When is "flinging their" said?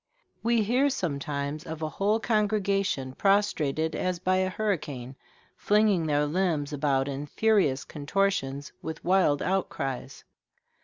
5.55-6.25